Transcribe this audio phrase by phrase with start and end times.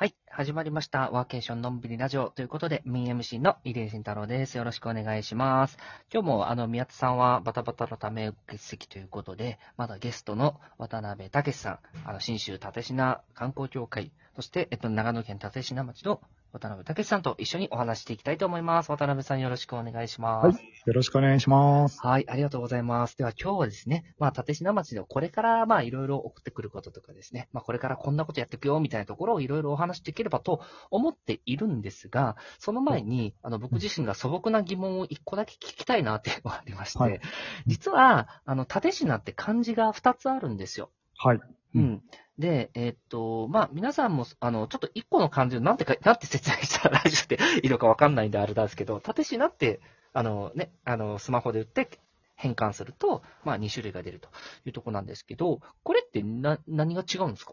[0.00, 0.14] はい。
[0.30, 1.10] 始まりました。
[1.10, 4.56] ワーケーションのんびりラジオということで、ミン MC の入江慎太郎です。
[4.56, 5.76] よろしくお願いします。
[6.10, 16.22] 今日も、あの、宮津さんはバタバタのため欠席ということで、まだゲストの渡辺武さん、あの、新州立品観光協会、そして、えっと、長野県立品町の
[16.52, 18.90] 渡辺武さんと一緒にお話していきたいと思います。
[18.90, 20.56] 渡辺さんよろしくお願いします。
[20.56, 20.72] はい。
[20.86, 22.00] よろしくお願いします。
[22.00, 23.16] はい、ありがとうございます。
[23.16, 37.20] では今日はですね、まあ、立品町でこれからまあいろいろ送ってくることとかですね、まあこれからこんなことやっていくよみたいなところをいろいろお話しできればと思っているんですが、その前に、あの僕自身が素朴な疑問を一個だけ聞きたいなっていうのがありまして、はい
[37.66, 40.90] 実は、あの、立品って漢字が2つあるんですよ。
[41.16, 41.40] はい。
[41.74, 42.02] ううんん。
[42.38, 49.80] で、えーっと、まあ、皆さんも、あの、ちょっと一個の漢字をなんてか、なんて説明したらラジオでいいのかわかんないんであれなんですけど、立品って、
[50.12, 51.88] あのね、あの、スマホで打って
[52.36, 54.28] 変換すると、まあ、2種類が出ると
[54.64, 57.52] いうところなんですけど、これってな、何が違うんですか？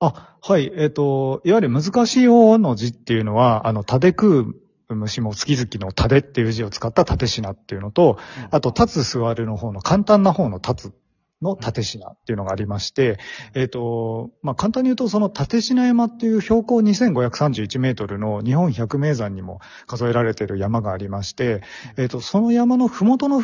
[0.00, 0.72] あ、はい。
[0.76, 4.40] えっ、と、いわゆる難しい方の字っていうのは、あの、タデ食
[4.88, 8.18] う虫も月々のタデっていう字を使った縦品っていうのと、
[8.50, 10.94] あと、立つ座るの方の簡単な方の立つ
[11.42, 13.18] の縦品っていうのがありまして、
[13.54, 21.62] えっ、と、まあ、簡単に言うと、その縦品山っていう標高2531メートルの日本百名山にも数えられている山がありまして、
[21.96, 23.42] えっ、と、その山のふもとの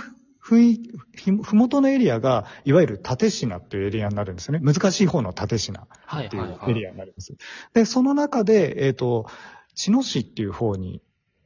[0.48, 0.78] 雰囲
[1.16, 4.60] 気、ふふもとのエリアが、いわゆる縦品っていうエリアになるんですね。
[4.60, 6.70] 難しい方の縦品はいっていはいうはい。
[6.70, 7.36] エリアになります。
[7.74, 9.26] で、その中で、えっ、と、
[9.74, 11.02] 茅野市っていう方に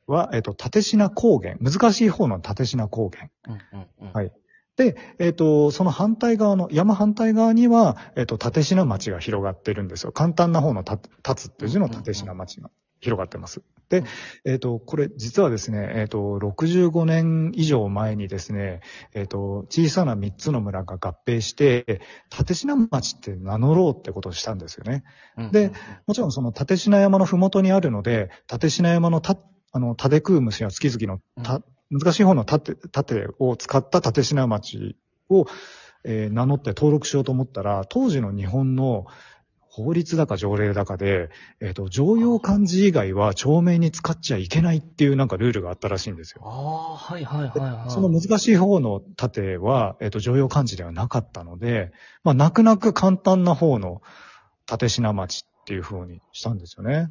[0.07, 3.29] は、えっ、と、縦品高原、難しい方の縦品高原。
[3.49, 4.13] うんうんうん。
[4.13, 4.33] はい
[4.77, 10.13] で、えっ、と、その反対側の、山反対側には、えっ、と、縦品町が広がってるんですよ。
[10.13, 13.63] 簡単な方のた立つっていう字の縦品町が広がってます。
[13.91, 14.07] でうん、
[14.47, 18.81] えっ、と、これ実はですね、えっ、と、65年以上前にですね、
[19.13, 22.01] えっ、と、小さな3つの村が合併して、
[22.31, 25.05] 縦品町って名乗ろうってことをしたんですよね。
[25.51, 25.73] で、
[26.07, 29.37] もちろんその立品山のふもとにあるので、立品山のた、
[29.73, 34.97] あの、タデクウムシや月々のた、難しい方の盾、盾を使った立品町
[35.29, 35.47] を、
[36.05, 39.07] えー名乗って登録しようと思ったら、当時の日本の
[39.75, 46.43] 法律だか条例だかで、えっ、と、常用漢字以外は町名に使っちゃいけないっていうなんかルールがあったらしいんですよ。
[46.45, 47.91] ああ、はいはいはいはい。
[47.91, 51.91] その難しい方の盾は、えっ、と、常用漢字ではなかったので、
[52.23, 54.03] まあ、泣く泣く簡単な方の
[54.71, 57.09] 立品町っていう風にしたんですよね。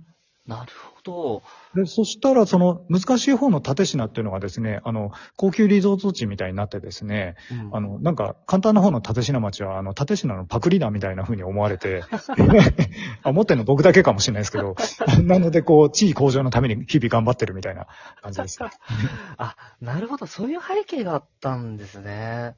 [0.47, 1.43] なるほど。
[1.75, 12.03] で、そしたら、その難しい方の立品っていうのがですね、あの、高級リゾート地みたいになってですね、うんあの、なんか、簡単な方の立品町は、あの、立品のパクリだみたいな風に思われて、
[13.21, 14.75] あ、思ってるの僕だけかもしれないですけど、
[15.23, 17.85] なので、こう、地位向上のために日々頑張ってるみたいな
[18.21, 18.59] 感じです。
[19.37, 20.25] あ、なるほど。
[20.25, 22.55] そういう背景があったんですね。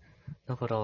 [0.48, 0.78] だから、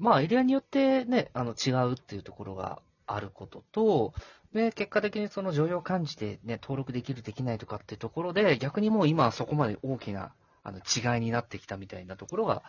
[0.00, 4.14] まあ、エリアによってね、あの、違うっていうところがあることと、
[4.52, 10.32] で、結果的にその常用漢字でね、登録できる、できないとかっていうところで、逆にもう今はそこまで大きな、
[10.62, 12.62] あの、違いになってきたみたいなところが、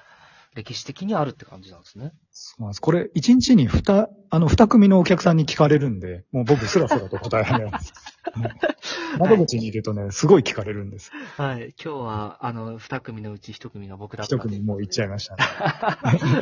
[0.56, 2.12] 歴史的にあるって感じなんですね。
[2.32, 2.82] そうなんです。
[2.82, 7.94] これ、一日に二、あの、二組のお客さんに聞かれるんで、もう僕、スラスラと答えられます。
[8.34, 8.80] はい
[9.18, 11.12] 窓口にいるとね、すごい聞かれるんです。
[11.38, 11.74] はい。
[11.84, 15.44] 今日は、あの、二組のうち一組が僕だった一組もう行っちゃいましたね。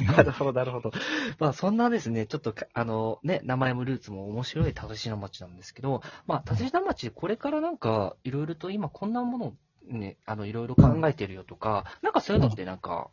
[0.17, 0.91] なるほど、なるほど。
[1.39, 9.53] まあ、そんなですね、ちょっとか、あの、ね、名前もルーツも面白い立品町なんですけど、まあ、立品町、これからなんか、いろいろと今こんなものを
[9.87, 13.09] ね、あの、いろいろ考えてるよとか、なんかそういうのってなんか、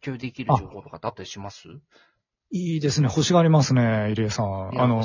[0.00, 1.68] 共有できる情報とかってあったりします？
[2.52, 3.06] いいですね。
[3.06, 4.70] 欲しがりますね、入江さん。
[4.80, 5.04] あの。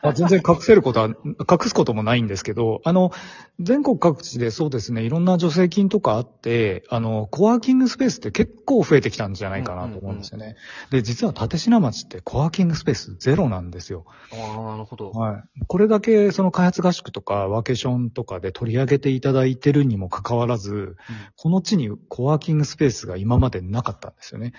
[0.00, 3.12] あ全然隠せることは、隠すこともないんですけど、あの、
[3.60, 10.56] 全国各地でそうですね、いろんな助成金とかあって、あの、コワーキングスペースって結構増えてきたんじゃないかなと思うんですよね。
[10.90, 14.06] で、実は立品町ってコワーキングスペースゼロなんですよ。
[14.32, 15.10] ああ、なるほど。
[15.10, 15.42] はい。
[15.66, 20.96] これだけその開発合宿とかワーケーションとかで取り上げていただいてるにもかかわらず、
[21.36, 24.54] この地にコワーキングスペースが今までなかったんですよね。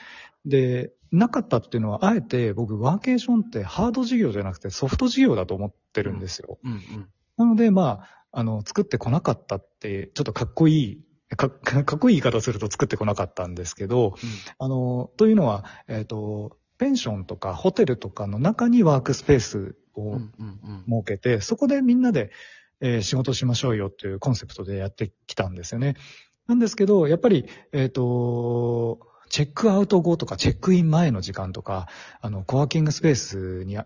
[0.45, 6.59] で、なかったっていうのは、あえて僕ワーケーションってハード事業じゃなくてソフト事業だと思ってるんですよ。
[6.63, 7.09] うんうん。
[7.37, 8.01] なので、ま
[8.31, 14.15] あ、あの、作ってこなかったって、ちょっとかっこいい、かか かっこいい言い方すると作ってこなかったんですけど、
[14.59, 19.75] あの、というのは、えっ、と、ペンションとかホテルとかの中にワークスペースうん。
[19.95, 20.47] うをんうん
[20.89, 21.03] うん。
[21.03, 22.31] 設けて、そこでみんなで、
[22.81, 25.95] えー仕事しましょうよっていうコンセプトでやってきたんですよね。
[26.47, 28.99] なんですけど、やっぱり、えっ、と、
[29.29, 31.87] チェックアウト後とかチェックイン前の時間とか、
[32.21, 33.85] あの、コワーキングスペースにあ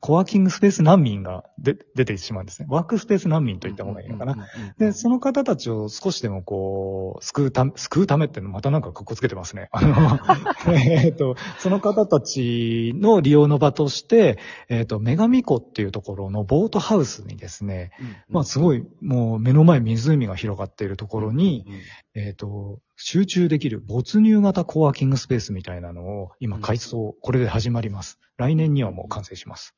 [0.00, 2.66] コワーキングスペース難民がで出てしまうんですね。
[2.70, 4.48] ワークスペース難民といった方がいいのかな。
[4.78, 9.68] で、その方たちを少しでもこう、救うため、救うためってまたなんか格好つけてますね。
[9.72, 10.18] あの、
[10.74, 14.38] えっと、その方たちの利用の場として、
[14.68, 17.92] えっ、と、女神湖っていうところのボートハウスにですね、
[18.28, 21.66] まあすごい、もう目の前湖が広がっているところに、、
[22.14, 28.20] えっ、と、集中できる没入型コワーキングスペースみたいなのを今改装、これで始まります。
[28.36, 29.74] 来年にはもう完成します。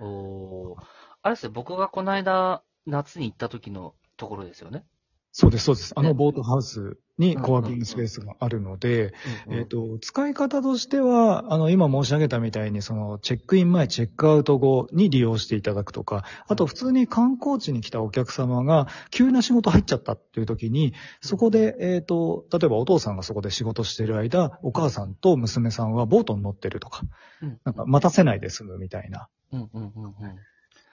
[0.00, 0.82] おー
[1.22, 4.84] あれですね、僕がこの間、夏に行った時のところですよね。
[5.32, 5.92] そうです、そうです。
[5.96, 9.14] あねのボートハウスにコワーキングスペースがあるので、
[9.48, 20.92] えっ、と、使い方としては、あの、今申し上げたみたいに、その、チェックイン前、チェックアウト後に利用していただくとか、あと、普通に観光地に来たお客様が、急な仕事入っちゃったっていう時に、
[21.22, 27.04] そこで、えっ、と、例えばお父さんがそこで仕事してる間、お母さんと娘さんはボートに乗ってるとか、
[27.40, 30.14] うんなんか、待たせないで済むみたいな、うんうんうんうん。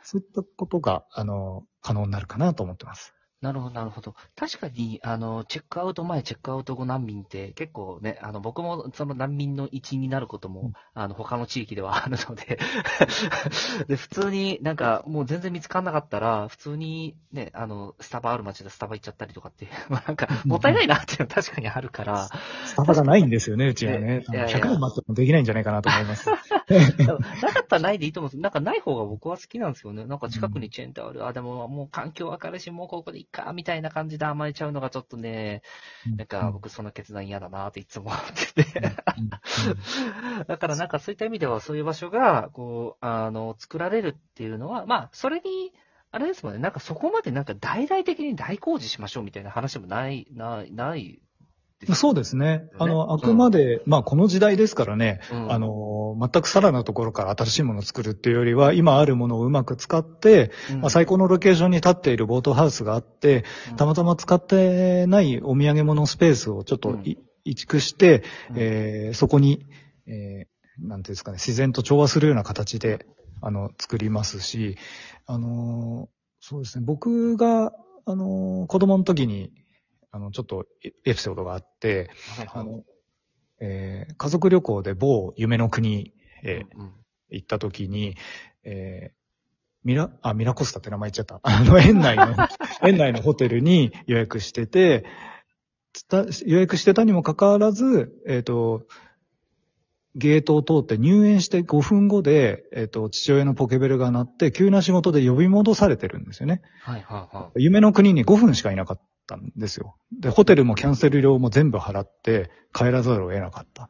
[0.03, 3.13] そういったことが、あの、可能になるかなと思ってます。
[3.41, 4.15] なるほど、なるほど。
[4.35, 12.59] 確かに、あの、チェックアウト前、チェックアウト後難民って結構ね、あの、僕もその難民の一員になることも、うんあの、他の地域ではあるので、
[13.87, 22.27] で、普通になんか、もう全然見つからなかったら、普通にね、あの、スタバある街でスタバ行っちゃったりとかって まあなんか、もったいないなっていうのは確かにあるから、
[22.65, 24.25] スタバがないんですよね、うちはね。
[24.29, 26.29] いやいや100年待ってもできないんじゃないかなと思います。
[27.41, 28.41] なかったらないでいいと思うんです。
[28.41, 30.05] なんかない方が僕は好きなんですよね。
[30.05, 31.25] なんか近くにチェーン店ある。
[31.25, 35.61] あ、でももう環境明るいし、もうここでいいか、みたいな感じで甘えちゃうのがちょっとね、
[36.15, 38.21] なんか僕その決断嫌だなっていつも思っ
[38.53, 38.81] てて。
[40.47, 45.73] だからなんかそういった意味ではそういう場所が、こう、あの、作られるっていうのは、まあ、それに、
[46.11, 51.21] あれですもんね、なんかそこまでなんか大々的に大工事しましょうみたいな話もない、ない、ない
[51.93, 52.45] そうですね。
[52.45, 55.51] ねあの、あくまで、まあこの時代ですからね、うん。
[55.51, 60.81] あの、全くさらなところから新しいものを作るっていうよりは、今あるものをうまく使って、うん。
[60.81, 63.45] まあ、最高のロケーションに立っているボートハウスがあって、
[63.77, 68.55] たまたま使ってないお土産物スペースをちょっとい移築して、うん。
[68.57, 69.65] えーそこに、
[70.05, 73.05] えーなんていうんですかね、自然と調和するような形で、
[73.41, 74.77] あの、作りますし、
[75.25, 77.73] あのーそうですね、僕が、
[78.05, 79.51] あのー子供の時に、
[80.11, 82.83] あの、ちょっとエエピソードがあって、はいはいあの、
[83.59, 86.13] えー家族旅行で某夢の国
[86.43, 86.93] へうんうん
[87.31, 88.15] 行った時に、
[88.63, 89.19] えー
[89.83, 91.39] ミラ、あ、ミラコスタって名前言っちゃった。
[91.43, 92.35] あの、園内の、
[92.83, 95.05] 園内のホテルに予約してて、
[96.45, 98.85] 予約してたにもかかわらず、えっ、と、
[100.15, 106.61] ゲートを通って入園して5分後で、えっ、と、父親のポケベルが鳴って、急な仕事で呼び戻されてるんですよね。
[106.81, 109.95] はいはいは夢の国に5分しかいなかったんですよ。
[110.11, 113.83] で、ホテルもキャンセル料も全部払って帰らざるを得なかった。
[113.83, 113.87] い。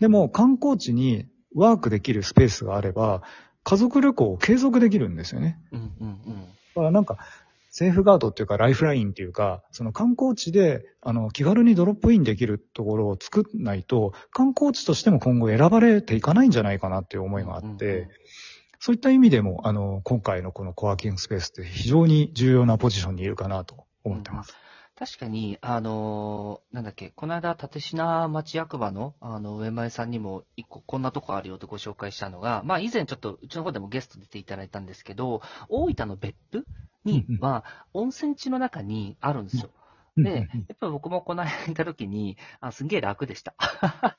[0.00, 3.22] でも、観光地にワークできるスペースがあれば、
[3.62, 5.60] 家族旅行を継続できるんですよね。
[5.70, 6.40] うんうんうん。
[6.40, 7.18] だからなんか、
[7.70, 18.08] セーフガードっていうか、ライフラインっていうか、その観光地で、あの、気軽にドロップインできるところを作んないと、観光地としても今後選ばれていかないんじゃないかなっていう思いがあって、うんうんうん
[18.84, 24.56] そういった意味でも、あの、今回のこのコワーキングスペースって非常に重要なポジションにいるかなと思ってます。
[25.04, 36.64] 確かに、あのーなんだっけ、この間、立品町役場の、あの、上前さんにも、一個、こんなとこあるよってご紹介したのが、まあ、以前ちょっと、うちの方でもゲスト出ていただいたんですけど、大分の別府
[37.04, 39.70] には、温泉地の中にあるんですよ。
[40.16, 43.54] うんで、やっぱり僕もこの間行った時に、あすんげえ楽でした。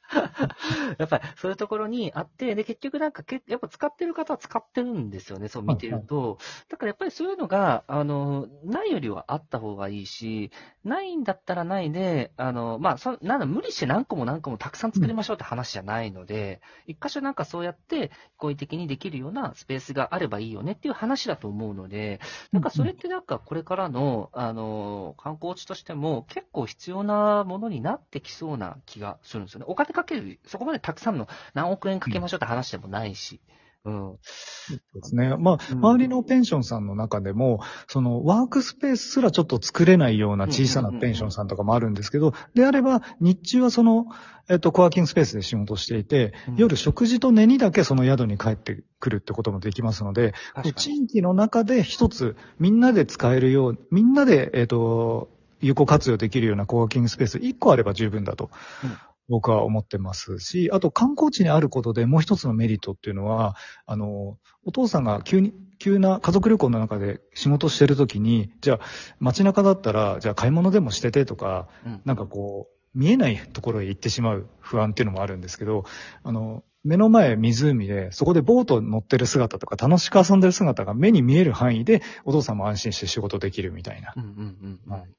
[0.98, 6.40] やっぱりそういうところにあって、で、結局なんかけ、やっぱ使ってる方は使ってるんですよね、そう見てると。
[6.70, 10.52] だからやっぱりそういうのが、あの、ないよりはあった方がいいし、
[10.84, 22.20] ないんだったらないで、あの、まあ、そなんだ、無理して何個も何個もたくさん作りましょうって話じゃないので、一箇所なんかそうやって、好意的にできるようなスペースがあればいいよねっていう話だと思うので、
[22.52, 29.66] なんかそれってなんかこれからの、あの、観光地としても結構必要なものになってきそうな気がするんですよね。
[29.68, 33.42] お金かける、そこまでたくさんの何億円かけましょうって話でもないし。
[33.86, 34.18] うん。
[34.22, 35.36] そうですね。
[35.38, 44.06] まあ、うん周りのペンションさんの中でも、そのワークスペースすらちょっと作れないような小さなペンションさんとかもあるんですけど、であれば、日中はその、
[44.50, 50.34] えっと、コワーキングスペースで仕事していて、うん夜食事と寝にだけその宿に帰ってくるってこともできますので。
[50.76, 55.30] 地域の中で一つ、みんなで使えるよう、みんなで、えっと、
[55.64, 58.52] 有効活用できるようなコワーキングスペース1個あれば十分だと
[58.84, 58.98] うん。
[59.30, 63.56] 僕は思ってますし、あと観光地にあることでもう一つのメリットっていうのは、
[63.86, 68.80] あの、お父さんが急に、急な家族旅行の中で仕事してるときに、じゃあ
[69.20, 72.02] 街中だったら、じゃあ買い物でもしててとか、うん。
[72.06, 75.86] なんかこう、見えないところへ行ってしまう不安っていうのもあるんですけど、
[76.24, 84.14] あの、目の前湖で、そこでボート乗ってる姿とか楽しく遊んでる姿が目に見える範囲で、お父さんも安心して仕事できるみたいな。
[84.18, 84.20] う。
[84.20, 84.32] んうんう
[84.68, 84.80] ん。
[84.86, 85.14] うんはい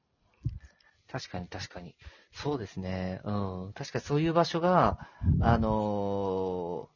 [1.15, 1.95] 確かに確かに。
[2.33, 3.21] そうですね。
[3.23, 3.73] うん。
[3.73, 4.99] 確かにそういう場所が、
[5.39, 6.95] あのー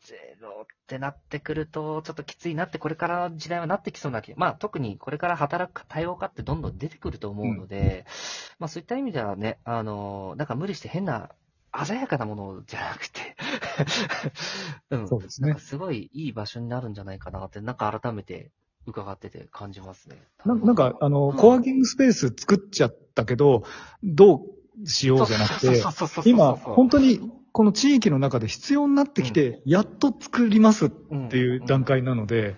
[0.00, 4.32] ゼロってなってくると、ちょっときついなって、これから時代はなってきそうな気。
[4.36, 8.06] まあ特にこれから働く多様化ってどんどん出てくると思うので、
[8.58, 11.30] まあそういった意味ではね、あのーなんか無理して変な、
[11.86, 13.36] 鮮やかなものじゃなくて、
[14.90, 15.06] うん。
[15.06, 15.60] そうですねなんか。
[15.60, 18.52] すごいいい場所になるんじゃないかなって、なんか改めて
[18.88, 20.16] 伺ってて感じますね。
[20.44, 23.64] ななんか、あの、うんコワーキングスペース作っちゃったけど、
[24.02, 24.42] ど
[24.82, 25.82] うしようじゃなくて、
[26.24, 32.56] 今、本当にこの地域の中で必要になってきて、やっと作りますっていう段階なので、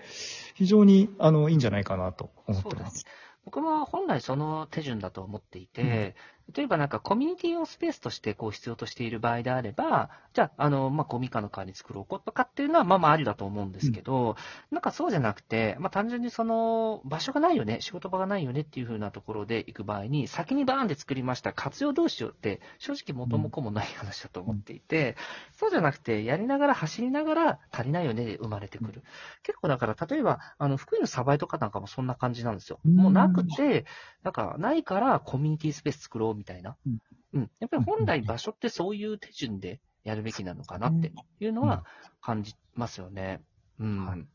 [0.55, 3.05] 非常に、あの、いいんじゃないかなと思ってます。
[3.45, 6.15] 僕も本来その手順だと思っていて、
[6.55, 14.37] 例えばなんかコミュニティをスペースとしてこう必要としている場合であれば、じゃあ、あの、まあ、コミカの代わりに作ろうとかっていうのはまあまあありだと思うんですけど、
[14.71, 25.17] なんかそうじゃなくて、まあ、単純にその場所がないよね、仕事場がないよねっていう風なところで行く場合に、先にバーンで作りました、活用どうしようって、正直元も子もない話だと思っていて、
[25.53, 29.03] そうじゃなくて、やりながら走りながら足りないよねで生まれてくる。
[29.43, 32.79] 結構だから、例えば、あの、福井のサバイとかなんかもそんな感じなんですよ。
[32.85, 33.87] うんもうなくて、
[34.23, 36.77] なんか、ないからコミュニティスペース作ろうみたいな。
[36.87, 36.99] うん
[37.35, 37.51] うん。
[37.61, 41.85] やっぱり本来場所ってそういう手順でやるべきなのかなっていうのは
[42.23, 43.43] 感じますよね。
[43.79, 44.27] うん。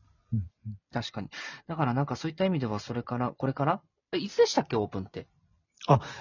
[0.92, 1.28] 確かに。
[1.66, 3.82] だからなんかそういった意味では、それから、これから？
[4.12, 5.26] え、いつでしたっけ、オープンって。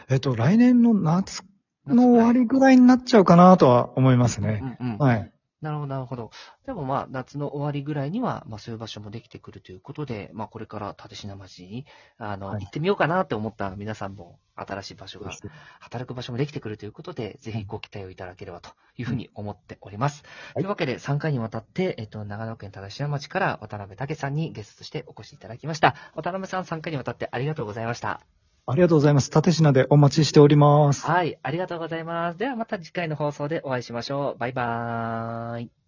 [0.10, 1.44] えっと、来年の夏
[1.88, 4.78] の終わりぐらいになっちゃうかなとは思いますね。
[4.80, 4.98] うんうん。
[4.98, 5.32] はい。
[5.66, 6.32] なるほど、なるほど。
[6.68, 11.86] でもまあ、夏の終わりぐらいには、まあそういう場所もできてくるということで、まあこれから立品町に、
[12.20, 15.32] あの、はい行ってみようかなって思った皆さんも、新しい場所が、
[15.80, 20.24] 働く場所もできてくるということで、ぜひご期待をいただければというふうに思っております。
[20.24, 25.96] はいというわけで、3回にわたって、えっと、長野県立品町から渡辺武さんにゲストとしてお越しいただきました。
[26.14, 28.35] 渡辺さん、3回にわたってありがとうございました。
[28.68, 29.30] ありがとうございます。
[29.30, 31.06] 縦品でお待ちしております。
[31.06, 32.40] はい、ありがとうございます。
[32.40, 34.40] ではまた次回の放送でお会いしましょう。
[34.40, 35.85] バイバーイ。